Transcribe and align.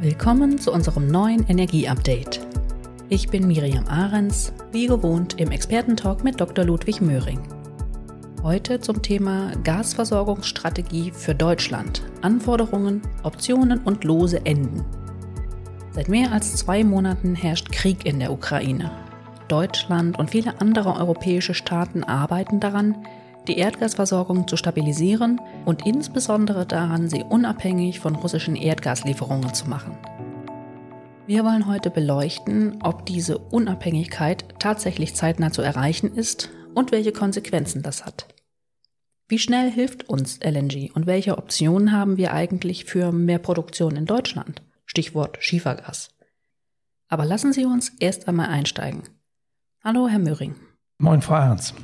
Willkommen 0.00 0.58
zu 0.58 0.72
unserem 0.72 1.08
neuen 1.08 1.44
Energie-Update. 1.48 2.38
Ich 3.08 3.30
bin 3.30 3.48
Miriam 3.48 3.84
Ahrens, 3.88 4.52
wie 4.70 4.86
gewohnt 4.86 5.40
im 5.40 5.50
Expertentalk 5.50 6.22
mit 6.22 6.40
Dr. 6.40 6.64
Ludwig 6.64 7.00
Möhring. 7.00 7.40
Heute 8.44 8.78
zum 8.78 9.02
Thema 9.02 9.50
Gasversorgungsstrategie 9.64 11.10
für 11.10 11.34
Deutschland, 11.34 12.04
Anforderungen, 12.22 13.02
Optionen 13.24 13.80
und 13.80 14.04
lose 14.04 14.46
Enden. 14.46 14.84
Seit 15.90 16.08
mehr 16.08 16.30
als 16.30 16.54
zwei 16.54 16.84
Monaten 16.84 17.34
herrscht 17.34 17.72
Krieg 17.72 18.06
in 18.06 18.20
der 18.20 18.30
Ukraine. 18.30 18.92
Deutschland 19.48 20.16
und 20.16 20.30
viele 20.30 20.60
andere 20.60 20.94
europäische 20.94 21.54
Staaten 21.54 22.04
arbeiten 22.04 22.60
daran, 22.60 23.04
die 23.48 23.58
Erdgasversorgung 23.58 24.46
zu 24.46 24.56
stabilisieren 24.56 25.40
und 25.64 25.86
insbesondere 25.86 26.66
daran, 26.66 27.08
sie 27.08 27.24
unabhängig 27.24 28.00
von 28.00 28.14
russischen 28.14 28.54
Erdgaslieferungen 28.54 29.54
zu 29.54 29.68
machen. 29.68 29.96
Wir 31.26 31.44
wollen 31.44 31.66
heute 31.66 31.90
beleuchten, 31.90 32.80
ob 32.82 33.04
diese 33.04 33.38
Unabhängigkeit 33.38 34.46
tatsächlich 34.58 35.14
zeitnah 35.14 35.50
zu 35.50 35.62
erreichen 35.62 36.14
ist 36.14 36.50
und 36.74 36.92
welche 36.92 37.12
Konsequenzen 37.12 37.82
das 37.82 38.06
hat. 38.06 38.28
Wie 39.28 39.38
schnell 39.38 39.70
hilft 39.70 40.08
uns 40.08 40.40
LNG 40.42 40.90
und 40.94 41.06
welche 41.06 41.36
Optionen 41.36 41.92
haben 41.92 42.16
wir 42.16 42.32
eigentlich 42.32 42.86
für 42.86 43.12
mehr 43.12 43.38
Produktion 43.38 43.96
in 43.96 44.06
Deutschland? 44.06 44.62
Stichwort 44.86 45.36
Schiefergas. 45.40 46.16
Aber 47.08 47.26
lassen 47.26 47.52
Sie 47.52 47.66
uns 47.66 47.90
erst 48.00 48.26
einmal 48.26 48.48
einsteigen. 48.48 49.02
Hallo, 49.84 50.08
Herr 50.08 50.18
Möhring. 50.18 50.54
Moin, 50.98 51.20
Frau 51.20 51.34
Ernst. 51.34 51.74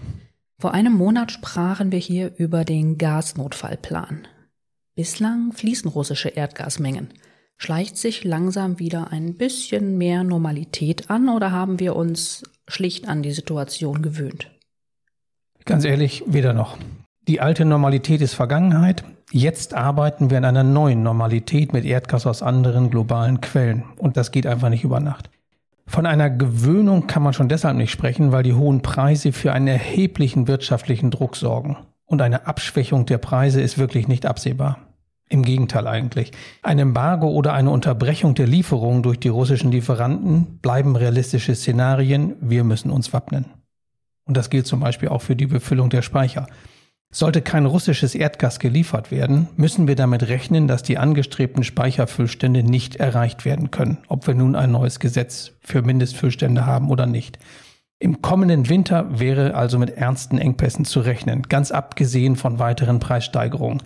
Vor 0.64 0.72
einem 0.72 0.94
Monat 0.94 1.30
sprachen 1.30 1.92
wir 1.92 1.98
hier 1.98 2.32
über 2.38 2.64
den 2.64 2.96
Gasnotfallplan. 2.96 4.26
Bislang 4.94 5.52
fließen 5.52 5.90
russische 5.90 6.30
Erdgasmengen. 6.30 7.10
Schleicht 7.58 7.98
sich 7.98 8.24
langsam 8.24 8.78
wieder 8.78 9.12
ein 9.12 9.34
bisschen 9.34 9.98
mehr 9.98 10.24
Normalität 10.24 11.10
an 11.10 11.28
oder 11.28 11.52
haben 11.52 11.80
wir 11.80 11.94
uns 11.94 12.44
schlicht 12.66 13.08
an 13.08 13.22
die 13.22 13.32
Situation 13.32 14.00
gewöhnt? 14.00 14.50
Ganz 15.66 15.84
ehrlich, 15.84 16.24
weder 16.26 16.54
noch. 16.54 16.78
Die 17.28 17.42
alte 17.42 17.66
Normalität 17.66 18.22
ist 18.22 18.32
Vergangenheit. 18.32 19.04
Jetzt 19.32 19.74
arbeiten 19.74 20.30
wir 20.30 20.38
an 20.38 20.46
einer 20.46 20.64
neuen 20.64 21.02
Normalität 21.02 21.74
mit 21.74 21.84
Erdgas 21.84 22.26
aus 22.26 22.42
anderen 22.42 22.88
globalen 22.88 23.42
Quellen. 23.42 23.84
Und 23.98 24.16
das 24.16 24.32
geht 24.32 24.46
einfach 24.46 24.70
nicht 24.70 24.84
über 24.84 25.00
Nacht. 25.00 25.28
Von 25.86 26.06
einer 26.06 26.30
Gewöhnung 26.30 27.06
kann 27.06 27.22
man 27.22 27.34
schon 27.34 27.48
deshalb 27.48 27.76
nicht 27.76 27.90
sprechen, 27.90 28.32
weil 28.32 28.42
die 28.42 28.54
hohen 28.54 28.82
Preise 28.82 29.32
für 29.32 29.52
einen 29.52 29.68
erheblichen 29.68 30.48
wirtschaftlichen 30.48 31.10
Druck 31.10 31.36
sorgen. 31.36 31.76
Und 32.06 32.22
eine 32.22 32.46
Abschwächung 32.46 33.06
der 33.06 33.18
Preise 33.18 33.60
ist 33.60 33.78
wirklich 33.78 34.08
nicht 34.08 34.26
absehbar. 34.26 34.78
Im 35.28 35.42
Gegenteil 35.42 35.86
eigentlich. 35.86 36.32
Ein 36.62 36.78
Embargo 36.78 37.28
oder 37.28 37.54
eine 37.54 37.70
Unterbrechung 37.70 38.34
der 38.34 38.46
Lieferungen 38.46 39.02
durch 39.02 39.18
die 39.18 39.28
russischen 39.28 39.72
Lieferanten 39.72 40.58
bleiben 40.58 40.96
realistische 40.96 41.54
Szenarien. 41.54 42.36
Wir 42.40 42.62
müssen 42.62 42.90
uns 42.90 43.12
wappnen. 43.12 43.46
Und 44.26 44.36
das 44.36 44.50
gilt 44.50 44.66
zum 44.66 44.80
Beispiel 44.80 45.08
auch 45.08 45.22
für 45.22 45.36
die 45.36 45.46
Befüllung 45.46 45.90
der 45.90 46.02
Speicher. 46.02 46.46
Sollte 47.16 47.42
kein 47.42 47.64
russisches 47.64 48.16
Erdgas 48.16 48.58
geliefert 48.58 49.12
werden, 49.12 49.46
müssen 49.54 49.86
wir 49.86 49.94
damit 49.94 50.24
rechnen, 50.24 50.66
dass 50.66 50.82
die 50.82 50.98
angestrebten 50.98 51.62
Speicherfüllstände 51.62 52.64
nicht 52.64 52.96
erreicht 52.96 53.44
werden 53.44 53.70
können, 53.70 53.98
ob 54.08 54.26
wir 54.26 54.34
nun 54.34 54.56
ein 54.56 54.72
neues 54.72 54.98
Gesetz 54.98 55.52
für 55.60 55.82
Mindestfüllstände 55.82 56.66
haben 56.66 56.90
oder 56.90 57.06
nicht. 57.06 57.38
Im 58.00 58.20
kommenden 58.20 58.68
Winter 58.68 59.20
wäre 59.20 59.54
also 59.54 59.78
mit 59.78 59.90
ernsten 59.90 60.38
Engpässen 60.38 60.84
zu 60.84 60.98
rechnen, 60.98 61.44
ganz 61.44 61.70
abgesehen 61.70 62.34
von 62.34 62.58
weiteren 62.58 62.98
Preissteigerungen. 62.98 63.84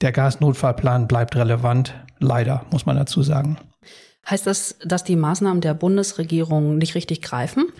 Der 0.00 0.12
Gasnotfallplan 0.12 1.08
bleibt 1.08 1.34
relevant, 1.34 1.94
leider 2.20 2.64
muss 2.70 2.86
man 2.86 2.94
dazu 2.94 3.24
sagen. 3.24 3.58
Heißt 4.30 4.46
das, 4.46 4.76
dass 4.84 5.02
die 5.02 5.16
Maßnahmen 5.16 5.62
der 5.62 5.74
Bundesregierung 5.74 6.78
nicht 6.78 6.94
richtig 6.94 7.22
greifen? 7.22 7.72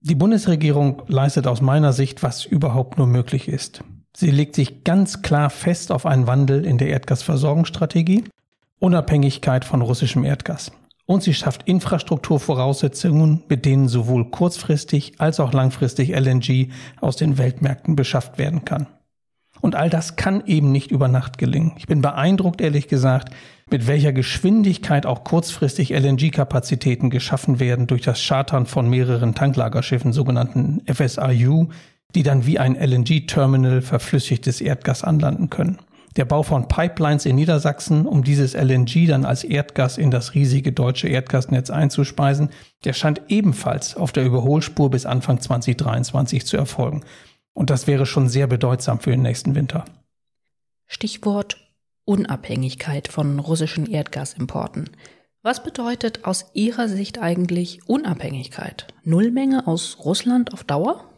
Die 0.00 0.14
Bundesregierung 0.14 1.02
leistet 1.08 1.48
aus 1.48 1.60
meiner 1.60 1.92
Sicht, 1.92 2.22
was 2.22 2.44
überhaupt 2.44 2.98
nur 2.98 3.08
möglich 3.08 3.48
ist. 3.48 3.82
Sie 4.16 4.30
legt 4.30 4.54
sich 4.54 4.84
ganz 4.84 5.22
klar 5.22 5.50
fest 5.50 5.90
auf 5.90 6.06
einen 6.06 6.26
Wandel 6.26 6.64
in 6.64 6.78
der 6.78 6.88
Erdgasversorgungsstrategie, 6.88 8.24
Unabhängigkeit 8.78 9.64
von 9.64 9.82
russischem 9.82 10.24
Erdgas. 10.24 10.70
Und 11.06 11.22
sie 11.22 11.34
schafft 11.34 11.64
Infrastrukturvoraussetzungen, 11.64 13.42
mit 13.48 13.64
denen 13.64 13.88
sowohl 13.88 14.30
kurzfristig 14.30 15.14
als 15.18 15.40
auch 15.40 15.52
langfristig 15.52 16.10
LNG 16.10 16.70
aus 17.00 17.16
den 17.16 17.36
Weltmärkten 17.38 17.96
beschafft 17.96 18.38
werden 18.38 18.64
kann. 18.64 18.86
Und 19.60 19.74
all 19.74 19.90
das 19.90 20.16
kann 20.16 20.44
eben 20.46 20.72
nicht 20.72 20.90
über 20.90 21.08
Nacht 21.08 21.38
gelingen. 21.38 21.72
Ich 21.76 21.86
bin 21.86 22.00
beeindruckt, 22.00 22.60
ehrlich 22.60 22.88
gesagt, 22.88 23.34
mit 23.70 23.86
welcher 23.86 24.12
Geschwindigkeit 24.12 25.06
auch 25.06 25.24
kurzfristig 25.24 25.90
LNG-Kapazitäten 25.90 27.10
geschaffen 27.10 27.60
werden 27.60 27.86
durch 27.86 28.02
das 28.02 28.24
Chartern 28.26 28.66
von 28.66 28.88
mehreren 28.88 29.34
Tanklagerschiffen, 29.34 30.12
sogenannten 30.12 30.82
FSRU, 30.86 31.68
die 32.14 32.22
dann 32.22 32.46
wie 32.46 32.58
ein 32.58 32.76
LNG-Terminal 32.76 33.82
verflüssigtes 33.82 34.60
Erdgas 34.60 35.02
anlanden 35.02 35.50
können. 35.50 35.78
Der 36.16 36.24
Bau 36.24 36.44
von 36.44 36.68
Pipelines 36.68 37.26
in 37.26 37.34
Niedersachsen, 37.34 38.06
um 38.06 38.22
dieses 38.22 38.54
LNG 38.54 39.08
dann 39.08 39.24
als 39.24 39.42
Erdgas 39.42 39.98
in 39.98 40.12
das 40.12 40.34
riesige 40.34 40.72
deutsche 40.72 41.08
Erdgasnetz 41.08 41.70
einzuspeisen, 41.70 42.50
der 42.84 42.92
scheint 42.92 43.22
ebenfalls 43.28 43.96
auf 43.96 44.12
der 44.12 44.24
Überholspur 44.24 44.90
bis 44.90 45.06
Anfang 45.06 45.40
2023 45.40 46.46
zu 46.46 46.56
erfolgen. 46.56 47.02
Und 47.52 47.70
das 47.70 47.88
wäre 47.88 48.06
schon 48.06 48.28
sehr 48.28 48.46
bedeutsam 48.46 49.00
für 49.00 49.10
den 49.10 49.22
nächsten 49.22 49.56
Winter. 49.56 49.84
Stichwort 50.86 51.56
Unabhängigkeit 52.04 53.08
von 53.08 53.38
russischen 53.40 53.86
Erdgasimporten. 53.86 54.90
Was 55.42 55.62
bedeutet 55.62 56.24
aus 56.24 56.46
Ihrer 56.54 56.88
Sicht 56.88 57.18
eigentlich 57.18 57.88
Unabhängigkeit? 57.88 58.86
Nullmenge 59.02 59.66
aus 59.66 59.98
Russland 60.04 60.52
auf 60.52 60.64
Dauer? 60.64 61.10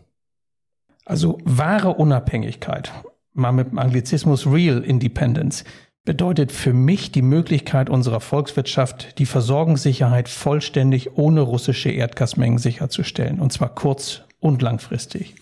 Also 1.06 1.38
wahre 1.44 1.94
Unabhängigkeit, 1.94 2.92
mal 3.32 3.52
mit 3.52 3.70
dem 3.70 3.78
Anglizismus 3.78 4.46
Real 4.46 4.82
Independence, 4.82 5.64
bedeutet 6.04 6.50
für 6.50 6.72
mich 6.72 7.12
die 7.12 7.22
Möglichkeit 7.22 7.88
unserer 7.88 8.20
Volkswirtschaft, 8.20 9.18
die 9.18 9.26
Versorgungssicherheit 9.26 10.28
vollständig 10.28 11.16
ohne 11.16 11.40
russische 11.42 11.90
Erdgasmengen 11.90 12.58
sicherzustellen, 12.58 13.40
und 13.40 13.52
zwar 13.52 13.74
kurz- 13.74 14.22
und 14.40 14.62
langfristig. 14.62 15.36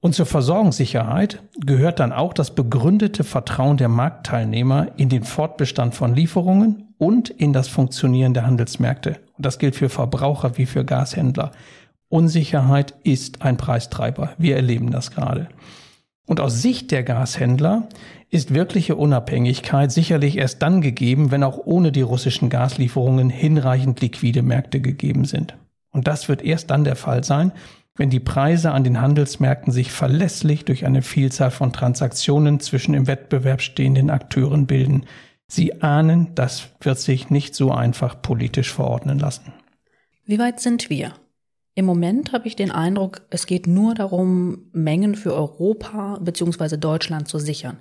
Und 0.00 0.14
zur 0.14 0.26
Versorgungssicherheit 0.26 1.42
gehört 1.58 2.00
dann 2.00 2.12
auch 2.12 2.32
das 2.32 2.54
begründete 2.54 3.24
Vertrauen 3.24 3.76
der 3.76 3.88
Marktteilnehmer 3.88 4.92
in 4.96 5.08
den 5.08 5.24
Fortbestand 5.24 5.94
von 5.94 6.14
Lieferungen 6.14 6.94
und 6.98 7.30
in 7.30 7.52
das 7.52 7.68
Funktionieren 7.68 8.32
der 8.32 8.46
Handelsmärkte. 8.46 9.16
Und 9.36 9.44
das 9.44 9.58
gilt 9.58 9.74
für 9.76 9.88
Verbraucher 9.88 10.56
wie 10.56 10.66
für 10.66 10.84
Gashändler. 10.84 11.50
Unsicherheit 12.08 12.94
ist 13.02 13.42
ein 13.42 13.56
Preistreiber. 13.56 14.32
Wir 14.38 14.56
erleben 14.56 14.90
das 14.90 15.10
gerade. 15.10 15.48
Und 16.26 16.40
aus 16.40 16.60
Sicht 16.60 16.90
der 16.90 17.02
Gashändler 17.02 17.88
ist 18.30 18.52
wirkliche 18.52 18.96
Unabhängigkeit 18.96 19.90
sicherlich 19.90 20.36
erst 20.36 20.62
dann 20.62 20.82
gegeben, 20.82 21.30
wenn 21.30 21.42
auch 21.42 21.58
ohne 21.64 21.92
die 21.92 22.02
russischen 22.02 22.50
Gaslieferungen 22.50 23.30
hinreichend 23.30 24.00
liquide 24.00 24.42
Märkte 24.42 24.80
gegeben 24.80 25.24
sind. 25.24 25.56
Und 25.90 26.06
das 26.06 26.28
wird 26.28 26.42
erst 26.42 26.70
dann 26.70 26.84
der 26.84 26.96
Fall 26.96 27.24
sein, 27.24 27.52
wenn 27.96 28.10
die 28.10 28.20
Preise 28.20 28.72
an 28.72 28.84
den 28.84 29.00
Handelsmärkten 29.00 29.72
sich 29.72 29.90
verlässlich 29.90 30.64
durch 30.64 30.84
eine 30.84 31.02
Vielzahl 31.02 31.50
von 31.50 31.72
Transaktionen 31.72 32.60
zwischen 32.60 32.94
im 32.94 33.06
Wettbewerb 33.06 33.60
stehenden 33.60 34.10
Akteuren 34.10 34.66
bilden. 34.66 35.06
Sie 35.48 35.82
ahnen, 35.82 36.34
das 36.34 36.68
wird 36.80 36.98
sich 36.98 37.30
nicht 37.30 37.54
so 37.54 37.72
einfach 37.72 38.20
politisch 38.20 38.72
verordnen 38.72 39.18
lassen. 39.18 39.52
Wie 40.26 40.38
weit 40.38 40.60
sind 40.60 40.90
wir? 40.90 41.14
Im 41.78 41.84
Moment 41.84 42.32
habe 42.32 42.48
ich 42.48 42.56
den 42.56 42.72
Eindruck, 42.72 43.20
es 43.30 43.46
geht 43.46 43.68
nur 43.68 43.94
darum, 43.94 44.62
Mengen 44.72 45.14
für 45.14 45.32
Europa 45.32 46.18
bzw. 46.20 46.76
Deutschland 46.76 47.28
zu 47.28 47.38
sichern. 47.38 47.76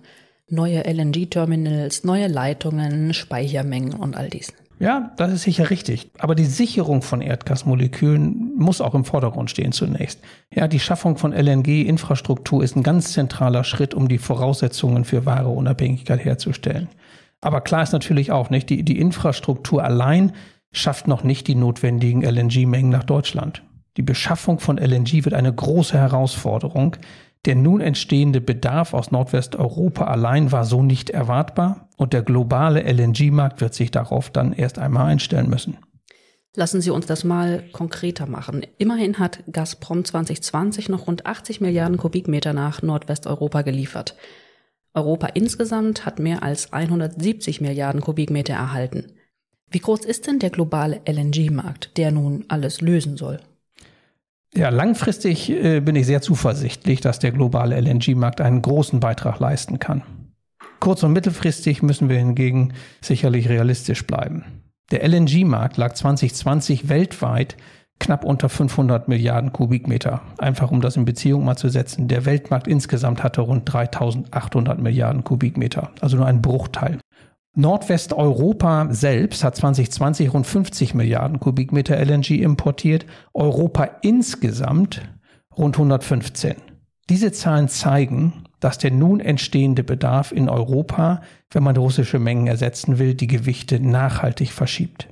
Neue 0.47 0.84
LNG-Terminals, 0.84 2.03
neue 2.03 2.28
Leitungen, 2.28 3.16
Speichermengen 3.16 3.96
und 3.96 4.16
all 4.16 4.30
dies. 4.30 4.53
Ja, 4.78 5.13
das 5.18 5.33
ist 5.33 5.42
sicher 5.42 5.72
richtig. 5.72 6.12
Aber 6.19 6.36
die 6.36 6.45
Sicherung 6.45 7.01
von 7.01 7.22
Erdgasmolekülen 7.22 8.54
muss 8.56 8.81
auch 8.81 8.94
im 8.94 9.04
Vordergrund 9.04 9.50
stehen 9.50 9.72
zunächst. 9.72 10.19
Ja, 10.54 10.68
die 10.68 10.80
Schaffung 10.80 11.18
von 11.18 11.33
LNG-Infrastruktur 11.33 12.63
ist 12.63 12.75
ein 12.75 12.83
ganz 12.83 13.13
zentraler 13.13 13.63
Schritt, 13.63 13.95
um 13.95 14.07
die 14.07 14.19
Voraussetzungen 14.19 15.06
für 15.06 15.25
wahre 15.25 15.50
Unabhängigkeit 15.50 16.24
herzustellen. 16.24 16.88
Aber 17.42 17.62
klar 17.62 17.81
ist 17.81 17.94
natürlich 17.94 18.31
auch 18.31 18.51
nicht, 18.51 18.69
die, 18.69 18.83
die 18.83 19.00
Infrastruktur 19.00 19.83
allein 19.83 20.33
schafft 20.72 21.07
noch 21.07 21.24
nicht 21.24 21.48
die 21.48 21.56
notwendigen 21.56 22.22
LNG-Mengen 22.22 22.92
nach 22.92 23.04
Deutschland. 23.04 23.63
Die 23.98 24.04
Beschaffung 24.04 24.60
von 24.60 24.78
LNG 24.78 25.26
wird 25.26 25.34
eine 25.34 25.54
große 25.54 25.98
Herausforderung. 25.98 26.96
Der 27.46 27.56
nun 27.56 27.82
entstehende 27.82 28.42
Bedarf 28.42 28.94
aus 28.94 29.12
Nordwesteuropa 29.12 30.06
allein 30.06 30.52
war 30.52 30.66
so 30.66 30.84
nicht 30.84 31.10
erwartbar 31.10 31.90
und 31.98 32.14
der 32.14 32.22
globale 32.22 32.82
LNG-Markt 32.82 33.60
wird 33.62 33.74
sich 33.74 33.90
darauf 33.90 34.30
dann 34.30 34.54
erst 34.54 34.80
einmal 34.80 35.08
einstellen 35.08 35.50
müssen. 35.50 35.78
Lassen 36.56 36.82
Sie 36.82 36.90
uns 36.90 37.06
das 37.06 37.24
mal 37.24 37.64
konkreter 37.72 38.26
machen. 38.26 38.66
Immerhin 38.78 39.20
hat 39.20 39.44
Gazprom 39.52 40.04
2020 40.04 40.90
noch 40.90 41.08
rund 41.08 41.26
80 41.26 41.62
Milliarden 41.62 41.98
Kubikmeter 41.98 42.54
nach 42.54 42.82
Nordwesteuropa 42.82 43.62
geliefert. 43.62 44.16
Europa 44.94 45.28
insgesamt 45.28 46.06
hat 46.06 46.20
mehr 46.20 46.44
als 46.44 46.74
170 46.74 47.62
Milliarden 47.62 48.02
Kubikmeter 48.02 48.54
erhalten. 48.54 49.14
Wie 49.70 49.80
groß 49.80 50.06
ist 50.06 50.28
denn 50.28 50.40
der 50.40 50.50
globale 50.50 51.02
LNG-Markt, 51.08 51.98
der 51.98 52.12
nun 52.12 52.46
alles 52.48 52.82
lösen 52.82 53.18
soll? 53.18 53.40
Ja, 54.56 54.70
langfristig 54.70 55.50
äh, 55.50 55.82
bin 55.82 55.96
ich 55.96 56.06
sehr 56.06 56.22
zuversichtlich, 56.22 57.02
dass 57.02 57.20
der 57.20 57.32
globale 57.32 57.80
LNG-Markt 57.80 58.42
einen 58.42 58.62
großen 58.62 59.00
Beitrag 59.00 59.40
leisten 59.40 59.80
kann. 59.80 60.04
Kurz- 60.80 61.04
und 61.04 61.14
mittelfristig 61.14 61.82
müssen 61.82 62.10
wir 62.10 62.18
hingegen 62.18 62.74
sicherlich 63.02 63.50
realistisch 63.50 64.06
bleiben. 64.06 64.46
Der 64.92 65.04
LNG-Markt 65.08 65.78
lag 65.78 65.94
2020 65.94 66.88
weltweit 66.88 67.58
knapp 68.00 68.24
unter 68.24 68.48
500 68.48 69.08
Milliarden 69.08 69.52
Kubikmeter. 69.52 70.22
Einfach 70.38 70.72
um 70.72 70.82
das 70.82 70.96
in 70.96 71.06
Beziehung 71.06 71.44
mal 71.44 71.58
zu 71.58 71.70
setzen. 71.70 72.08
Der 72.08 72.26
Weltmarkt 72.26 72.68
insgesamt 72.68 73.24
hatte 73.24 73.42
rund 73.42 73.72
3800 73.72 74.80
Milliarden 74.80 75.24
Kubikmeter, 75.24 75.92
also 76.00 76.18
nur 76.18 76.26
ein 76.26 76.42
Bruchteil. 76.42 77.00
Nordwesteuropa 77.57 78.89
selbst 78.92 79.44
hat 79.44 79.56
2020 79.56 80.31
rund 80.31 80.45
50 80.45 80.94
Milliarden 80.94 81.39
Kubikmeter 81.39 81.98
LNG 81.98 82.39
importiert, 82.39 83.07
Europa 83.33 83.89
insgesamt 84.04 85.01
rund 85.57 85.75
115. 85.75 86.54
Diese 87.09 87.31
Zahlen 87.31 87.68
zeigen, 87.68 88.44
dass 88.59 88.77
der 88.77 88.92
nun 88.92 89.19
entstehende 89.19 89.83
Bedarf 89.83 90.31
in 90.31 90.50
Europa, 90.50 91.24
wenn 91.50 91.63
man 91.63 91.75
russische 91.75 92.19
Mengen 92.19 92.45
ersetzen 92.45 93.00
will, 93.00 93.15
die 93.15 93.25
Gewichte 93.25 93.80
nachhaltig 93.80 94.51
verschiebt. 94.51 95.07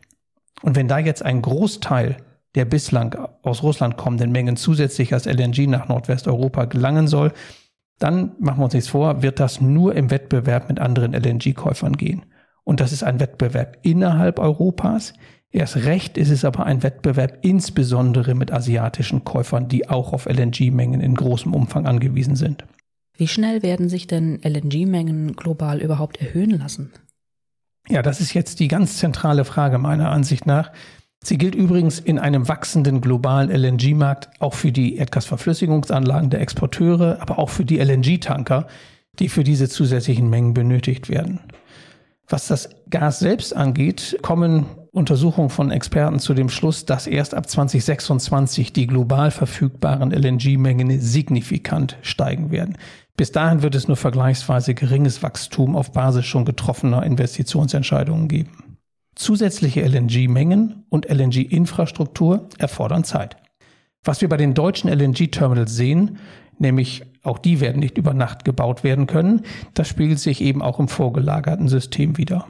Und 0.62 0.75
wenn 0.75 0.88
da 0.88 1.00
jetzt 1.00 1.25
ein 1.25 1.41
Großteil 1.41 2.18
der 2.53 2.65
bislang 2.65 3.15
aus 3.41 3.63
Russland 3.63 3.98
kommenden 3.98 4.31
Mengen 4.31 4.56
zusätzlich 4.56 5.15
als 5.15 5.25
LNG 5.25 5.65
nach 5.68 5.88
Nordwesteuropa 5.88 6.65
gelangen 6.65 7.07
soll, 7.07 7.31
dann 7.98 8.33
machen 8.38 8.59
wir 8.59 8.65
uns 8.65 8.75
nichts 8.75 8.89
vor, 8.89 9.24
wird 9.24 9.39
das 9.39 9.62
nur 9.62 9.95
im 9.95 10.12
Wettbewerb 10.12 10.69
mit 10.69 10.80
anderen 10.80 11.13
LNG-Käufern 11.13 11.98
gehen. 11.98 12.24
Und 12.65 12.81
das 12.81 12.91
ist 12.91 13.03
ein 13.03 13.21
Wettbewerb 13.21 13.77
innerhalb 13.83 14.39
Europas. 14.39 15.13
Erst 15.51 15.77
recht 15.77 16.17
ist 16.17 16.31
es 16.31 16.44
aber 16.44 16.65
ein 16.65 16.83
Wettbewerb 16.83 17.38
insbesondere 17.44 18.35
mit 18.35 18.51
asiatischen 18.51 19.23
Käufern, 19.23 19.69
die 19.69 19.88
auch 19.88 20.12
auf 20.12 20.25
LNG-Mengen 20.25 21.00
in 21.00 21.15
großem 21.15 21.53
Umfang 21.53 21.85
angewiesen 21.85 22.35
sind. 22.35 22.65
Wie 23.17 23.29
schnell 23.29 23.63
werden 23.63 23.88
sich 23.88 24.07
denn 24.07 24.41
LNG-Mengen 24.44 25.38
global 25.38 25.79
überhaupt 25.79 26.19
erhöhen 26.19 26.50
lassen? 26.50 26.91
Ja, 27.88 28.01
das 28.01 28.19
ist 28.19 28.33
jetzt 28.33 28.59
die 28.59 28.67
ganz 28.67 28.97
zentrale 28.97 29.45
Frage 29.45 29.77
meiner 29.77 30.09
Ansicht 30.12 30.45
nach. 30.45 30.71
Sie 31.23 31.38
gilt 31.38 31.56
übrigens 31.56 32.00
in 32.00 32.19
einem 32.19 32.47
wachsenden 32.47 33.00
globalen 33.00 33.50
LNG-Markt 33.50 34.29
auch 34.39 34.53
für 34.53 34.71
die 34.71 34.97
Erdgasverflüssigungsanlagen 34.97 36.29
der 36.29 36.41
Exporteure, 36.41 37.19
aber 37.21 37.39
auch 37.39 37.50
für 37.50 37.63
die 37.63 37.77
LNG-Tanker, 37.77 38.67
die 39.19 39.29
für 39.29 39.44
diese 39.44 39.69
zusätzlichen 39.69 40.29
Mengen 40.29 40.53
benötigt 40.53 41.09
werden. 41.09 41.39
Was 42.27 42.48
das 42.48 42.69
Gas 42.89 43.19
selbst 43.19 43.56
angeht, 43.56 44.18
kommen 44.22 44.66
Untersuchungen 44.92 45.50
von 45.50 45.72
Experten 45.72 46.19
zu 46.19 46.33
dem 46.33 46.50
Schluss, 46.50 46.86
dass 46.86 47.06
erst 47.06 47.36
ab 47.36 47.50
2026 47.50 48.74
die 48.74 48.88
global 48.88 49.30
verfügbaren 49.30 50.12
LNG-Mengen 50.12 51.00
signifikant 51.00 51.98
steigen 52.01 52.50
werden. 52.50 52.77
Bis 53.18 53.31
dahin 53.31 53.62
wird 53.62 53.75
es 53.75 53.88
nur 53.88 53.98
vergleichsweise 53.98 54.74
geringes 54.74 55.22
Wachstum 55.22 55.75
auf 55.75 55.92
Basis 55.92 56.25
schon 56.25 56.45
getroffener 56.45 57.04
Investitionsentscheidungen 57.04 58.27
geben. 58.27 58.77
Zusätzliche 59.16 59.81
LNG-Mengen 59.86 60.86
und 60.89 61.10
LNG-Infrastruktur 61.10 62.50
erfordern 62.57 63.04
Zeit. 63.04 63.38
Was 64.04 64.22
wir 64.22 64.30
bei 64.30 64.38
den 64.38 64.54
deutschen 64.54 64.89
LNG-Terminals 64.89 65.75
sehen, 65.75 66.19
nämlich 66.60 67.04
auch 67.24 67.40
die 67.40 67.60
werden 67.60 67.80
nicht 67.80 67.98
über 67.98 68.13
Nacht 68.13 68.46
gebaut 68.46 68.84
werden 68.84 69.07
können. 69.07 69.42
Das 69.74 69.88
spiegelt 69.88 70.19
sich 70.19 70.42
eben 70.42 70.62
auch 70.62 70.80
im 70.80 70.88
vorgelagerten 70.88 71.68
System 71.68 72.18
wieder. 72.18 72.48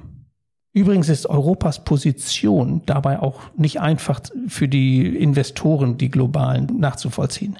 Übrigens 0.74 1.08
ist 1.08 1.28
Europas 1.28 1.86
Position 1.86 2.82
dabei 2.86 3.20
auch 3.20 3.40
nicht 3.56 3.80
einfach 3.80 4.20
für 4.48 4.68
die 4.68 5.08
Investoren, 5.08 5.98
die 5.98 6.12
globalen, 6.12 6.80
nachzuvollziehen. 6.80 7.58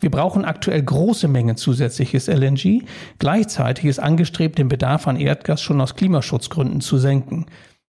Wir 0.00 0.10
brauchen 0.10 0.46
aktuell 0.46 0.82
große 0.82 1.28
Mengen 1.28 1.58
zusätzliches 1.58 2.28
LNG. 2.28 2.84
Gleichzeitig 3.18 3.84
ist 3.84 3.98
angestrebt, 3.98 4.56
den 4.56 4.68
Bedarf 4.68 5.06
an 5.06 5.16
Erdgas 5.16 5.60
schon 5.60 5.80
aus 5.82 5.94
Klimaschutzgründen 5.94 6.80
zu 6.80 6.96
senken. 6.96 7.44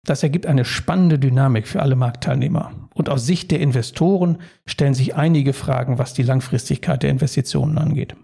Das 0.06 0.24
ergibt 0.24 0.48
eine 0.48 0.66
spannende 0.66 1.20
Dynamik 1.20 1.68
für 1.68 1.82
alle 1.82 1.96
Marktteilnehmer. 1.96 2.72
Und 2.94 3.10
aus 3.10 3.26
Sicht 3.26 3.52
der 3.52 3.60
Investoren 3.60 4.40
stellen 4.66 4.94
sich 4.94 5.16
einige 5.16 5.54
Fragen, 5.54 6.00
was 6.00 6.14
die 6.14 6.24
Langfristigkeit 6.24 7.04
der 7.04 7.12
Investitionen 7.12 7.78
angeht. 7.78 8.16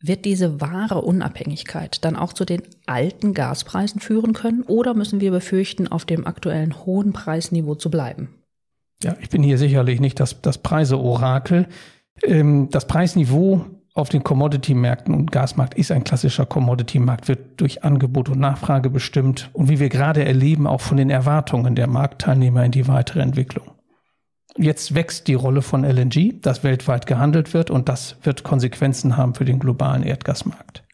Wird 0.00 0.24
diese 0.24 0.60
wahre 0.60 1.02
Unabhängigkeit 1.02 2.04
dann 2.04 2.16
auch 2.16 2.32
zu 2.32 2.44
den 2.44 2.62
alten 2.86 3.34
Gaspreisen 3.34 4.00
führen 4.00 4.32
können 4.32 4.62
oder 4.62 4.94
müssen 4.94 5.20
wir 5.20 5.30
befürchten, 5.30 5.88
auf 5.88 6.04
dem 6.04 6.26
aktuellen 6.26 6.84
hohen 6.86 7.12
Preisniveau 7.12 7.74
zu 7.74 7.90
bleiben? 7.90 8.28
Ja, 9.02 9.16
ich 9.20 9.30
bin 9.30 9.42
hier 9.42 9.58
sicherlich 9.58 10.00
nicht 10.00 10.20
das, 10.20 10.40
das 10.40 10.58
Preise-Orakel. 10.58 11.66
Ähm, 12.22 12.68
das 12.70 12.86
Preisniveau 12.86 13.66
auf 13.96 14.10
den 14.10 14.22
Commodity-Märkten 14.22 15.14
und 15.14 15.32
Gasmarkt 15.32 15.74
ist 15.74 15.90
ein 15.90 16.04
klassischer 16.04 16.44
Commodity-Markt, 16.44 17.28
wird 17.28 17.60
durch 17.60 17.82
Angebot 17.82 18.28
und 18.28 18.38
Nachfrage 18.38 18.90
bestimmt 18.90 19.48
und 19.54 19.70
wie 19.70 19.80
wir 19.80 19.88
gerade 19.88 20.24
erleben, 20.24 20.66
auch 20.66 20.82
von 20.82 20.98
den 20.98 21.08
Erwartungen 21.08 21.74
der 21.74 21.86
Marktteilnehmer 21.86 22.62
in 22.62 22.72
die 22.72 22.88
weitere 22.88 23.20
Entwicklung. 23.20 23.70
Jetzt 24.58 24.94
wächst 24.94 25.28
die 25.28 25.34
Rolle 25.34 25.62
von 25.62 25.82
LNG, 25.82 26.40
das 26.42 26.62
weltweit 26.62 27.06
gehandelt 27.06 27.54
wird 27.54 27.70
und 27.70 27.88
das 27.88 28.16
wird 28.22 28.42
Konsequenzen 28.42 29.16
haben 29.16 29.34
für 29.34 29.46
den 29.46 29.58
globalen 29.58 30.02
Erdgasmarkt. 30.02 30.84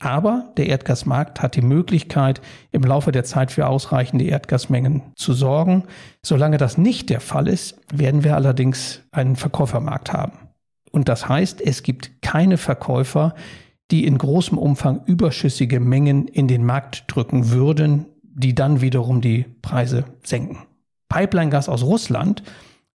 Aber 0.00 0.52
der 0.58 0.66
Erdgasmarkt 0.66 1.40
hat 1.40 1.56
die 1.56 1.62
Möglichkeit, 1.62 2.42
im 2.72 2.82
Laufe 2.82 3.10
der 3.10 3.24
Zeit 3.24 3.52
für 3.52 3.68
ausreichende 3.68 4.26
Erdgasmengen 4.26 5.02
zu 5.16 5.32
sorgen. 5.32 5.84
Solange 6.22 6.58
das 6.58 6.76
nicht 6.76 7.08
der 7.08 7.20
Fall 7.20 7.48
ist, 7.48 7.80
werden 7.90 8.22
wir 8.22 8.34
allerdings 8.34 9.00
einen 9.12 9.36
Verkäufermarkt 9.36 10.12
haben. 10.12 10.43
Und 10.94 11.08
das 11.08 11.28
heißt, 11.28 11.60
es 11.60 11.82
gibt 11.82 12.22
keine 12.22 12.56
Verkäufer, 12.56 13.34
die 13.90 14.06
in 14.06 14.16
großem 14.16 14.56
Umfang 14.56 15.00
überschüssige 15.06 15.80
Mengen 15.80 16.28
in 16.28 16.46
den 16.46 16.64
Markt 16.64 17.06
drücken 17.08 17.50
würden, 17.50 18.06
die 18.22 18.54
dann 18.54 18.80
wiederum 18.80 19.20
die 19.20 19.44
Preise 19.60 20.04
senken. 20.22 20.58
Pipeline-Gas 21.08 21.68
aus 21.68 21.82
Russland 21.82 22.44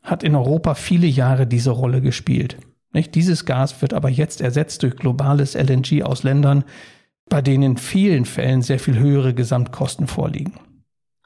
hat 0.03 0.21
in 0.21 0.35
Europa 0.35 0.75
viele 0.75 1.07
Jahre 1.07 1.47
diese 1.47 1.71
Rolle 1.71 2.01
gespielt. 2.01 2.57
Nicht? 2.93 3.15
Dieses 3.15 3.45
Gas 3.45 3.81
wird 3.81 3.95
aber 3.95 4.09
jetzt 4.09 4.41
ersetzt 4.41 4.83
durch 4.83 4.95
globales 4.95 5.55
LNG 5.55 6.03
aus 6.03 6.21
Ländern, 6.21 6.65
bei 7.29 7.41
denen 7.41 7.63
in 7.63 7.77
vielen 7.77 8.25
Fällen 8.25 8.61
sehr 8.61 8.77
viel 8.77 8.99
höhere 8.99 9.33
Gesamtkosten 9.33 10.05
vorliegen. 10.05 10.53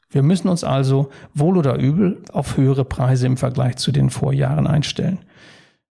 Wir 0.10 0.24
müssen 0.24 0.48
uns 0.48 0.64
also 0.64 1.10
wohl 1.34 1.58
oder 1.58 1.76
übel 1.76 2.24
auf 2.32 2.56
höhere 2.56 2.86
Preise 2.86 3.28
im 3.28 3.36
Vergleich 3.36 3.76
zu 3.76 3.92
den 3.92 4.10
Vorjahren 4.10 4.68
einstellen. 4.68 5.20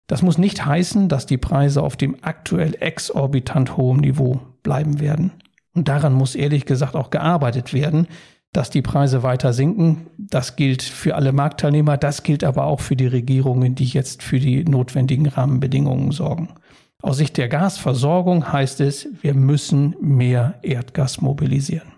Das 0.09 0.23
muss 0.23 0.39
nicht 0.39 0.65
heißen, 0.65 1.07
dass 1.07 1.27
die 1.27 1.37
Preise 1.37 1.83
auf 1.83 1.95
dem 1.95 2.17
aktuell 2.23 2.75
exorbitant 2.79 3.77
hohen 3.77 3.99
Niveau 3.99 4.41
bleiben 4.63 4.99
werden. 4.99 5.31
Und 5.75 5.87
daran 5.87 6.13
muss 6.13 6.33
ehrlich 6.33 6.65
gesagt 6.65 6.95
auch 6.95 7.11
gearbeitet 7.11 7.75
werden, 7.75 8.07
dass 8.51 8.71
die 8.71 8.81
Preise 8.81 9.21
weiter 9.21 9.53
sinken. 9.53 10.07
Das 10.17 10.55
gilt 10.55 10.81
für 10.81 11.13
alle 11.13 11.31
Marktteilnehmer, 11.31 11.95
das 11.95 12.23
gilt 12.23 12.43
aber 12.43 12.65
auch 12.65 12.79
für 12.79 12.95
die 12.95 13.05
Regierungen, 13.05 13.75
die 13.75 13.85
jetzt 13.85 14.23
für 14.23 14.39
die 14.39 14.63
notwendigen 14.63 15.27
Rahmenbedingungen 15.27 16.11
sorgen. 16.11 16.55
Aus 17.03 17.17
Sicht 17.17 17.37
der 17.37 17.47
Gasversorgung 17.47 18.51
heißt 18.51 18.81
es, 18.81 19.07
wir 19.21 19.35
müssen 19.35 19.95
mehr 20.01 20.55
Erdgas 20.63 21.21
mobilisieren. 21.21 21.93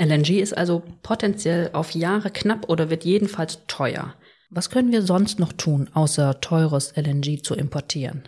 LNG 0.00 0.40
ist 0.40 0.56
also 0.56 0.82
potenziell 1.02 1.68
auf 1.74 1.90
Jahre 1.90 2.30
knapp 2.30 2.70
oder 2.70 2.88
wird 2.88 3.04
jedenfalls 3.04 3.58
teuer. 3.66 4.14
Was 4.54 4.70
können 4.70 4.92
wir 4.92 5.02
sonst 5.02 5.40
noch 5.40 5.52
tun, 5.52 5.88
außer 5.94 6.40
teures 6.40 6.94
LNG 6.96 7.42
zu 7.42 7.54
importieren? 7.56 8.22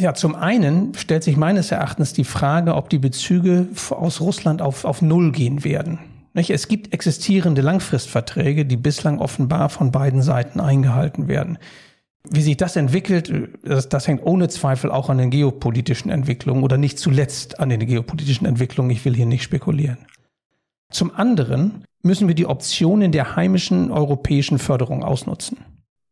Ja, 0.00 0.12
zum 0.14 0.34
einen 0.34 0.94
stellt 0.94 1.22
sich 1.22 1.36
meines 1.36 1.70
Erachtens 1.70 2.12
die 2.12 2.24
Frage, 2.24 2.74
ob 2.74 2.90
die 2.90 2.98
Bezüge 2.98 3.68
aus 3.90 4.20
Russland 4.20 4.60
auf, 4.60 4.84
auf 4.84 5.00
Null 5.00 5.30
gehen 5.30 5.62
werden. 5.62 6.00
Es 6.34 6.66
gibt 6.66 6.92
existierende 6.92 7.62
Langfristverträge, 7.62 8.66
die 8.66 8.76
bislang 8.76 9.20
offenbar 9.20 9.68
von 9.68 9.92
beiden 9.92 10.22
Seiten 10.22 10.58
eingehalten 10.58 11.28
werden. 11.28 11.58
Wie 12.28 12.42
sich 12.42 12.56
das 12.56 12.74
entwickelt, 12.74 13.32
das, 13.62 13.88
das, 13.88 14.08
hängt 14.08 14.24
ohne 14.24 14.48
Zweifel 14.48 14.90
auch 14.90 15.10
an 15.10 15.18
den 15.18 15.30
geopolitischen 15.30 16.10
Entwicklungen 16.10 16.64
oder 16.64 16.78
nicht 16.78 16.98
zuletzt 16.98 17.60
an 17.60 17.68
den 17.68 17.78
geopolitischen 17.86 18.48
Entwicklungen. 18.48 18.90
Ich 18.90 19.04
will 19.04 19.14
hier 19.14 19.26
nicht 19.26 19.44
spekulieren. 19.44 19.98
Zum 20.90 21.14
anderen 21.14 21.84
müssen 22.04 22.28
wir 22.28 22.34
die 22.34 22.46
Optionen 22.46 23.12
der 23.12 23.34
heimischen 23.34 23.90
europäischen 23.90 24.58
Förderung 24.58 25.02
ausnutzen. 25.02 25.58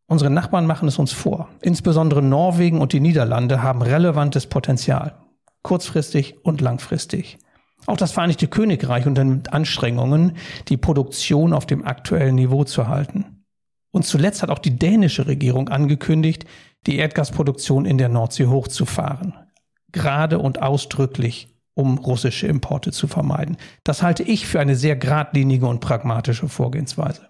Unsere 0.07 0.31
Nachbarn 0.31 0.67
machen 0.67 0.89
es 0.89 0.99
uns 0.99 1.13
vor. 1.13 1.49
Insbesondere 1.61 2.23
Norwegen 2.23 2.81
und 2.81 2.93
die 2.93 3.01
Niederlande 3.01 3.63
haben 3.63 3.83
relevantes 3.83 4.47
Potenzial. 4.47 5.15
Kurzfristig 5.63 6.45
und 6.45 6.61
langfristig. 6.61 7.39
Auch 7.87 7.97
das 7.97 8.13
Vereinigte 8.13 8.49
Königreich 8.49 9.07
unternimmt 9.07 9.53
Anstrengungen, 9.53 10.37
die 10.69 10.77
Produktion 10.77 11.53
auf 11.53 11.67
dem 11.67 11.85
aktuellen 11.85 12.37
Niveau 12.37 12.65
zu 12.65 12.89
halten. 12.89 13.45
Und 13.91 14.07
zuletzt 14.07 14.43
hat 14.43 14.51
auch 14.51 14.59
die 14.59 14.79
dänische 14.79 15.27
Regierung 15.27 15.69
angekündigt, 15.69 16.47
die 16.87 16.97
Erdgasproduktion 16.97 17.85
in 17.85 17.99
der 17.99 18.09
Nordsee 18.09 18.47
hochzufahren. 18.47 19.35
Gerade 19.93 20.39
und 20.39 20.63
ausdrücklich 20.63 21.52
um 21.75 21.99
russische 21.99 22.47
Importe 22.47 22.93
zu 22.93 23.07
vermeiden. 23.07 23.57
Das 23.85 24.03
halte 24.03 24.23
ich 24.23 24.47
für 24.47 24.61
eine 24.61 24.77
sehr 24.77 24.97
geradlinige 24.97 25.67
und 25.67 25.81
pragmatische 25.81 26.49
Vorgehensweise. 26.49 27.29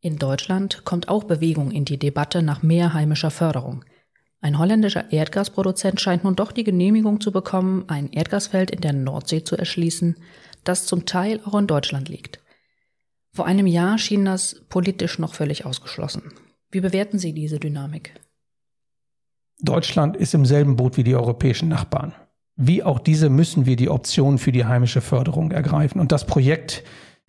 In 0.00 0.18
Deutschland 0.18 0.84
kommt 0.84 1.08
auch 1.08 1.24
Bewegung 1.24 1.70
in 1.70 1.84
die 1.84 1.98
Debatte 1.98 2.42
nach 2.42 2.62
mehr 2.62 2.94
heimischer 2.94 3.30
Förderung. 3.30 3.84
Ein 4.40 4.58
holländischer 4.58 5.10
Erdgasproduzent 5.10 6.00
scheint 6.00 6.22
nun 6.22 6.36
doch 6.36 6.52
die 6.52 6.64
Genehmigung 6.64 7.20
zu 7.20 7.32
bekommen, 7.32 7.84
ein 7.88 8.12
Erdgasfeld 8.12 8.70
in 8.70 8.80
der 8.80 8.92
Nordsee 8.92 9.42
zu 9.42 9.56
erschließen, 9.56 10.16
das 10.62 10.86
zum 10.86 11.06
Teil 11.06 11.40
auch 11.44 11.58
in 11.58 11.66
Deutschland 11.66 12.08
liegt. 12.08 12.40
Vor 13.32 13.46
einem 13.46 13.66
Jahr 13.66 13.98
schien 13.98 14.24
das 14.24 14.64
politisch 14.68 15.18
noch 15.18 15.34
völlig 15.34 15.66
ausgeschlossen. 15.66 16.32
Wie 16.70 16.80
bewerten 16.80 17.18
Sie 17.18 17.32
diese 17.32 17.58
Dynamik? 17.58 18.14
Deutschland 19.60 20.16
ist 20.16 20.34
im 20.34 20.44
selben 20.44 20.76
Boot 20.76 20.96
wie 20.96 21.04
die 21.04 21.14
europäischen 21.14 21.68
Nachbarn. 21.68 22.14
Wie 22.56 22.82
auch 22.82 22.98
diese 22.98 23.28
müssen 23.28 23.66
wir 23.66 23.76
die 23.76 23.90
Optionen 23.90 24.38
für 24.38 24.52
die 24.52 24.64
heimische 24.64 25.02
Förderung 25.02 25.50
ergreifen. 25.50 26.00
Und 26.00 26.10
das 26.10 26.26
Projekt 26.26 26.84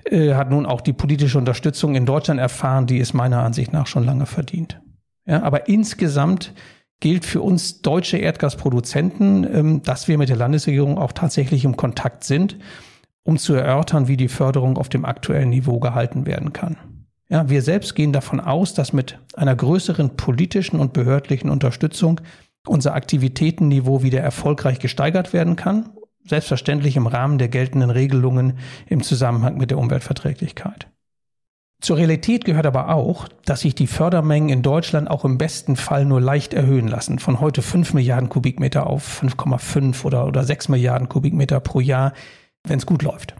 äh, 0.06 0.34
hat 0.34 0.50
nun 0.50 0.66
auch 0.66 0.82
die 0.82 0.94
politische 0.94 1.38
Unterstützung 1.38 1.96
in 1.96 2.06
Deutschland 2.06 2.40
erfahren, 2.40 2.88
die 2.88 3.00
es 3.00 3.14
meiner 3.14 3.44
Ansicht 3.44 3.74
nach 3.74 3.88
schon 3.88 4.06
lange 4.06 4.26
verdient. 4.26 4.82
Ja, 5.26 5.44
aber 5.44 5.68
insgesamt 5.68 6.54
gilt 7.00 7.26
für 7.26 7.42
uns 7.42 7.82
deutsche 7.82 8.18
Erdgasproduzenten, 8.18 9.44
ähm, 9.54 9.82
dass 9.84 10.08
wir 10.08 10.18
mit 10.18 10.30
der 10.30 10.38
Landesregierung 10.38 10.98
auch 10.98 11.12
tatsächlich 11.12 11.66
im 11.66 11.76
Kontakt 11.76 12.24
sind, 12.24 12.58
um 13.24 13.38
zu 13.38 13.54
erörtern, 13.54 14.08
wie 14.08 14.18
die 14.18 14.30
Förderung 14.30 14.78
auf 14.78 14.88
dem 14.88 15.04
aktuellen 15.04 15.50
Niveau 15.50 15.80
gehalten 15.80 16.26
werden 16.26 16.54
kann. 16.54 16.78
Ja, 17.30 17.50
wir 17.50 17.62
selbst 17.62 17.94
gehen 17.94 18.14
davon 18.14 18.40
aus, 18.40 18.74
dass 18.74 18.94
mit 18.94 19.20
einer 19.36 19.56
größeren 19.56 20.16
politischen 20.16 20.80
und 20.80 20.94
behördlichen 20.94 21.50
Unterstützung 21.50 22.22
unser 22.70 22.94
Aktivitätenniveau 22.94 24.04
wieder 24.04 24.22
erfolgreich 24.22 24.80
gesteigert 24.80 25.34
werden 25.34 25.56
kann, 25.56 25.90
selbstverständlich 26.26 26.96
im 26.96 27.08
Rahmen 27.08 27.38
der 27.38 27.48
geltenden 27.48 27.90
Regelungen 27.90 28.60
im 28.88 29.02
Zusammenhang 29.02 29.58
mit 29.58 29.72
der 29.72 29.78
Umweltverträglichkeit. 29.78 30.88
Zur 31.80 31.98
Realität 31.98 32.44
gehört 32.44 32.66
aber 32.66 32.90
auch, 32.90 33.28
dass 33.46 33.62
sich 33.62 33.76
die 33.76 33.86
Fördermengen 33.86 34.50
in 34.50 34.64
Deutschland 34.64 35.10
auch 35.10 35.26
im 35.26 35.38
besten 35.38 35.76
Fall 35.76 36.06
nur 36.06 36.20
leicht 36.20 36.56
erhöhen 36.56 36.88
lassen, 36.88 37.20
von 37.20 37.40
heute 37.40 37.62
5 37.62 37.94
Milliarden 37.94 38.30
Kubikmeter 38.30 38.88
auf 38.88 39.22
5,5 39.22 40.04
oder, 40.04 40.26
oder 40.26 40.44
6 40.44 40.70
Milliarden 40.70 41.08
Kubikmeter 41.08 41.60
pro 41.60 41.80
Jahr, 41.80 42.14
wenn 42.64 42.80
es 42.80 42.88
gut 42.88 43.04
läuft. 43.04 43.36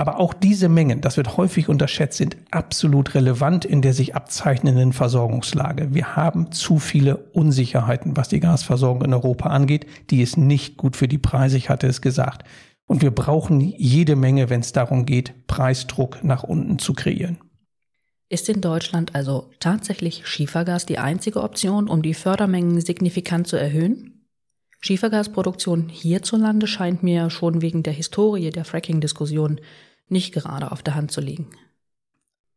Aber 0.00 0.18
auch 0.18 0.32
diese 0.32 0.70
Mengen, 0.70 1.02
das 1.02 1.18
wird 1.18 1.36
häufig 1.36 1.68
unterschätzt, 1.68 2.16
sind 2.16 2.38
absolut 2.50 3.14
relevant 3.14 3.66
in 3.66 3.82
der 3.82 3.92
sich 3.92 4.14
abzeichnenden 4.14 4.94
Versorgungslage. 4.94 5.92
Wir 5.92 6.16
haben 6.16 6.52
zu 6.52 6.78
viele 6.78 7.18
Unsicherheiten, 7.34 8.16
was 8.16 8.30
die 8.30 8.40
Gasversorgung 8.40 9.04
in 9.04 9.12
Europa 9.12 9.50
angeht. 9.50 9.84
Die 10.08 10.22
ist 10.22 10.38
nicht 10.38 10.78
gut 10.78 10.96
für 10.96 11.06
die 11.06 11.18
Preise, 11.18 11.58
ich 11.58 11.68
hatte 11.68 11.86
es 11.86 12.00
gesagt. 12.00 12.48
Und 12.86 13.02
wir 13.02 13.10
brauchen 13.10 13.60
jede 13.60 14.16
Menge, 14.16 14.48
wenn 14.48 14.60
es 14.60 14.72
darum 14.72 15.04
geht, 15.04 15.46
Preisdruck 15.46 16.24
nach 16.24 16.44
unten 16.44 16.78
zu 16.78 16.94
kreieren. 16.94 17.36
Ist 18.30 18.48
in 18.48 18.62
Deutschland 18.62 19.14
also 19.14 19.50
tatsächlich 19.60 20.26
Schiefergas 20.26 20.86
die 20.86 20.96
einzige 20.96 21.42
Option, 21.42 21.90
um 21.90 22.00
die 22.00 22.14
Fördermengen 22.14 22.80
signifikant 22.80 23.48
zu 23.48 23.56
erhöhen? 23.56 24.24
Schiefergasproduktion 24.80 25.90
hierzulande 25.90 26.66
scheint 26.66 27.02
mir 27.02 27.28
schon 27.28 27.60
wegen 27.60 27.82
der 27.82 27.92
Historie 27.92 28.48
der 28.48 28.64
Fracking-Diskussion 28.64 29.60
nicht 30.10 30.32
gerade 30.32 30.72
auf 30.72 30.82
der 30.82 30.94
Hand 30.94 31.10
zu 31.10 31.20
liegen. 31.20 31.48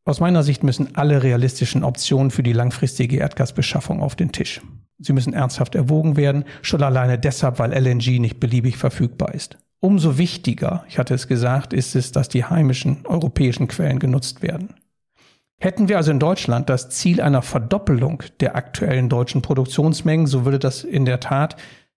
Aus 0.05 0.19
meiner 0.19 0.43
Sicht 0.43 0.63
müssen 0.63 0.95
alle 0.95 1.24
realistischen 1.24 1.83
Optionen 1.83 2.29
für 2.29 2.43
die 2.43 2.51
langfristige 2.51 3.17
Erdgasbeschaffung 3.17 4.01
auf 4.01 4.15
den 4.15 4.33
Tisch. 4.33 4.62
Sie 5.00 5.13
müssen 5.13 5.33
ernsthaft 5.33 5.75
erwogen 5.75 6.17
werden, 6.17 6.43
schon 6.62 6.83
alleine 6.83 7.17
deshalb, 7.17 7.60
weil 7.60 7.74
LNG 7.74 8.19
nicht 8.19 8.39
beliebig 8.39 8.77
verfügbar 8.77 9.33
ist. 9.33 9.57
Umso 9.79 10.17
wichtiger, 10.17 10.86
ich 10.88 10.98
hatte 10.98 11.13
es 11.13 11.27
gesagt, 11.27 11.74
ist 11.74 11.95
es, 11.95 12.12
dass 12.12 12.29
die 12.29 12.45
heimischen 12.45 13.05
europäischen 13.05 13.67
Quellen 13.67 14.00
genutzt 14.00 14.41
werden. 14.41 14.75
Hätten 15.60 15.88
wir 15.88 15.98
also 15.98 16.12
in 16.12 16.19
Deutschland 16.19 16.69
das 16.69 16.89
Ziel 16.89 17.22
einer 17.22 17.41
Verdoppelung 17.41 18.24
der 18.41 18.55
aktuellen 18.55 19.07
deutschen 19.07 19.41
Produktionsmengen, 19.41 20.27
so 20.27 20.45
würde 20.45 20.60
das 20.60 20.83
in 20.83 21.05
der 21.05 21.22
Tat 21.22 21.55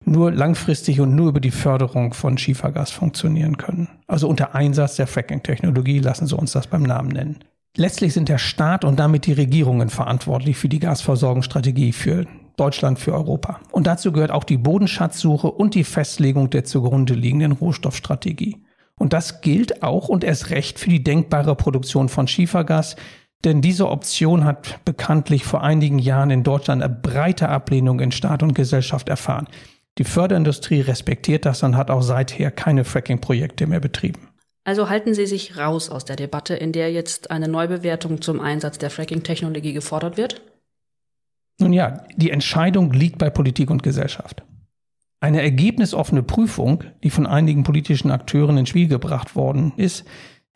nur 0.06 0.32
langfristig 0.32 1.00
und 1.00 1.14
nur 1.14 1.28
über 1.28 1.40
die 1.40 1.50
Förderung 1.50 2.14
von 2.14 2.38
Schiefergas 2.38 2.90
funktionieren 2.90 3.56
können. 3.56 3.88
Also 4.06 4.28
unter 4.28 4.54
Einsatz 4.54 4.96
der 4.96 5.06
Fracking-Technologie, 5.06 5.98
lassen 5.98 6.26
Sie 6.26 6.36
uns 6.36 6.52
das 6.52 6.66
beim 6.66 6.82
Namen 6.82 7.08
nennen. 7.08 7.38
Letztlich 7.76 8.12
sind 8.12 8.28
der 8.28 8.38
Staat 8.38 8.84
und 8.84 9.00
damit 9.00 9.26
die 9.26 9.32
Regierungen 9.32 9.90
verantwortlich 9.90 10.56
für 10.56 10.68
die 10.68 10.78
Gasversorgungsstrategie 10.78 11.92
für 11.92 12.24
Deutschland, 12.56 13.00
für 13.00 13.12
Europa. 13.12 13.58
Und 13.72 13.88
dazu 13.88 14.12
gehört 14.12 14.30
auch 14.30 14.44
die 14.44 14.58
Bodenschatzsuche 14.58 15.50
und 15.50 15.74
die 15.74 15.82
Festlegung 15.82 16.50
der 16.50 16.64
zugrunde 16.64 17.14
liegenden 17.14 17.52
Rohstoffstrategie. 17.52 18.64
Und 18.96 19.12
das 19.12 19.40
gilt 19.40 19.82
auch 19.82 20.08
und 20.08 20.22
erst 20.22 20.50
recht 20.50 20.78
für 20.78 20.88
die 20.88 21.02
denkbare 21.02 21.56
Produktion 21.56 22.08
von 22.08 22.28
Schiefergas, 22.28 22.94
denn 23.44 23.60
diese 23.60 23.90
Option 23.90 24.44
hat 24.44 24.84
bekanntlich 24.84 25.44
vor 25.44 25.62
einigen 25.62 25.98
Jahren 25.98 26.30
in 26.30 26.44
Deutschland 26.44 26.82
eine 26.82 26.94
breite 26.94 27.48
Ablehnung 27.48 28.00
in 28.00 28.12
Staat 28.12 28.42
und 28.42 28.54
Gesellschaft 28.54 29.08
erfahren. 29.08 29.48
Die 29.98 30.04
Förderindustrie 30.04 30.80
respektiert 30.80 31.44
das 31.46 31.62
und 31.62 31.76
hat 31.76 31.90
auch 31.90 32.02
seither 32.02 32.50
keine 32.50 32.84
Fracking-Projekte 32.84 33.66
mehr 33.66 33.80
betrieben. 33.80 34.28
Also 34.64 34.88
halten 34.88 35.14
Sie 35.14 35.26
sich 35.26 35.58
raus 35.58 35.90
aus 35.90 36.04
der 36.04 36.16
Debatte, 36.16 36.54
in 36.54 36.72
der 36.72 36.90
jetzt 36.90 37.30
eine 37.30 37.48
Neubewertung 37.48 38.22
zum 38.22 38.40
Einsatz 38.40 38.78
der 38.78 38.90
Fracking-Technologie 38.90 39.72
gefordert 39.72 40.16
wird? 40.16 40.42
Nun 41.60 41.72
ja, 41.72 42.04
die 42.16 42.30
Entscheidung 42.30 42.92
liegt 42.92 43.18
bei 43.18 43.30
Politik 43.30 43.70
und 43.70 43.82
Gesellschaft. 43.82 44.42
Eine 45.20 45.42
ergebnisoffene 45.42 46.22
Prüfung, 46.22 46.84
die 47.02 47.10
von 47.10 47.26
einigen 47.26 47.62
politischen 47.62 48.10
Akteuren 48.10 48.58
ins 48.58 48.70
Spiel 48.70 48.88
gebracht 48.88 49.36
worden 49.36 49.72
ist, 49.76 50.04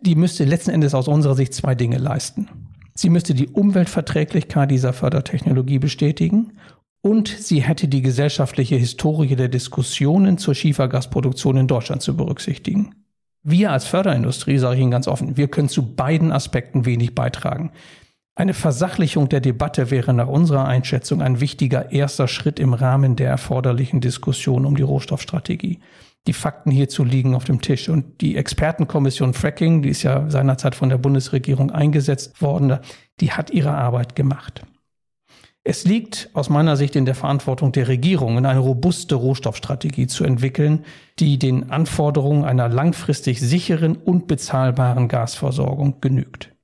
die 0.01 0.15
müsste 0.15 0.45
letzten 0.45 0.71
Endes 0.71 0.95
aus 0.95 1.09
unserer 1.09 1.35
Sicht 1.35 1.55
zwei 1.55 1.75
Dinge 1.75 1.99
leisten. 1.99 2.49
Sie 2.95 3.11
müsste 3.11 3.35
die 3.35 3.49
Umweltverträglichkeit 3.49 4.71
dieser 4.71 4.93
Fördertechnologie 4.93 5.79
bestätigen 5.79 6.59
und 7.01 7.29
sie 7.29 7.63
hätte 7.63 7.89
die 7.89 8.03
gesellschaftliche 8.03 8.77
Historie 8.77 9.37
der 9.37 9.49
Diskussionen 9.49 10.39
zur 10.39 10.55
Schiefergasproduktion 10.55 11.57
in 11.57 11.67
Deutschland 11.69 12.03
zu 12.03 12.17
berücksichtigen. 12.17 12.95
Wir 13.43 13.73
als 13.73 13.87
Förderindustrie, 13.87 14.59
sage 14.59 14.77
ich 14.77 14.83
Ihnen 14.83 14.91
ganz 14.91 15.09
offen, 15.09 15.37
wir 15.37 15.49
können 15.49 15.69
zu 15.69 15.95
beiden 15.95 16.33
Aspekten 16.33 16.85
wenig 16.85 17.15
beitragen. 17.15 17.73
Eine 18.35 18.55
Versachlichung 18.55 19.29
der 19.29 19.41
Debatte 19.41 19.91
wäre 19.91 20.13
nach 20.13 20.29
unserer 20.29 20.67
Einschätzung 20.67 21.23
ein 21.23 21.41
wichtiger 21.41 21.91
erster 21.91 22.29
Schritt 22.29 22.61
im 22.61 22.73
Rahmen 22.73 23.17
der 23.17 23.29
erforderlichen 23.29 24.01
Diskussion 24.01 24.65
um 24.65 24.77
die 24.77 24.83
Rohstoffstrategie. 24.83 25.81
Die 26.27 26.33
Fakten 26.33 26.71
hierzu 26.71 27.05
liegen 27.05 27.35
auf 27.35 27.45
dem 27.45 27.63
Tisch 27.63 27.89
und 27.89 28.21
die 28.21 28.37
Expertenkommission 28.37 29.35
Fracking, 29.35 29.83
die 29.83 29.89
ist 29.89 30.03
ja 30.03 30.29
seinerzeit 30.31 30.75
von 30.75 30.89
der 30.89 30.99
Bundesregierung 30.99 31.71
eingesetzt 31.71 32.43
worden, 32.43 32.79
die 33.21 33.33
hat 33.33 33.51
ihre 33.51 33.73
Arbeit 33.73 34.15
gemacht. 34.15 34.63
Es 35.71 35.85
liegt 35.85 36.31
aus 36.33 36.49
meiner 36.49 36.79
Sicht 36.79 36.97
in 36.97 37.05
der 37.05 37.15
Verantwortung 37.15 37.73
der 37.73 37.89
Regierungen, 37.89 38.47
eine 38.47 38.59
robuste 38.59 39.17
Rohstoffstrategie 39.17 40.07
zu 40.07 40.25
entwickeln, 40.25 40.87
die 41.19 41.39
den 41.39 41.69
Anforderungen 41.69 42.47
einer 42.47 42.71
langfristig 42.71 43.39
sicheren 43.39 43.95
und 43.95 44.29
bezahlbaren 44.29 45.09
Gasversorgung 45.09 46.01
genügt. 46.01 46.57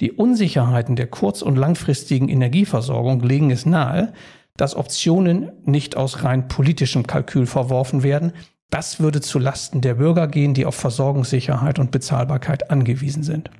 Die 0.00 0.12
Unsicherheiten 0.12 0.94
der 0.94 1.08
kurz- 1.08 1.42
und 1.42 1.56
langfristigen 1.56 2.28
Energieversorgung 2.28 3.22
legen 3.22 3.50
es 3.50 3.66
nahe, 3.66 4.12
dass 4.56 4.76
Optionen 4.76 5.50
nicht 5.64 5.96
aus 5.96 6.22
rein 6.22 6.46
politischem 6.46 7.08
Kalkül 7.08 7.46
verworfen 7.46 8.04
werden. 8.04 8.34
Das 8.70 9.00
würde 9.00 9.20
zu 9.20 9.40
Lasten 9.40 9.80
der 9.80 9.94
Bürger 9.94 10.28
gehen, 10.28 10.54
die 10.54 10.64
auf 10.64 10.76
Versorgungssicherheit 10.76 11.80
und 11.80 11.90
Bezahlbarkeit 11.90 12.70
angewiesen 12.70 13.24
sind. 13.24 13.50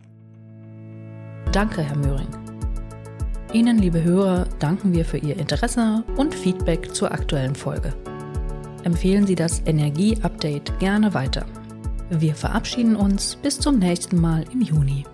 Danke, 1.50 1.82
Herr 1.82 1.96
Möhring. 1.96 2.43
Ihnen, 3.54 3.78
liebe 3.78 4.02
Hörer, 4.02 4.48
danken 4.58 4.92
wir 4.92 5.04
für 5.04 5.18
Ihr 5.18 5.38
Interesse 5.38 6.02
und 6.16 6.34
Feedback 6.34 6.92
zur 6.92 7.12
aktuellen 7.12 7.54
Folge. 7.54 7.94
Empfehlen 8.82 9.28
Sie 9.28 9.36
das 9.36 9.62
Energie-Update 9.64 10.76
gerne 10.80 11.14
weiter. 11.14 11.46
Wir 12.10 12.34
verabschieden 12.34 12.96
uns 12.96 13.36
bis 13.36 13.60
zum 13.60 13.78
nächsten 13.78 14.20
Mal 14.20 14.44
im 14.52 14.60
Juni. 14.60 15.04